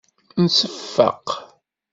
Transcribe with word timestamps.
Nseffeq. 0.43 1.27